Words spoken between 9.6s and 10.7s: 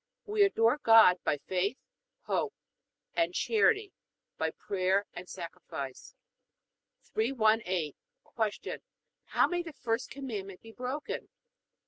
the first Commandment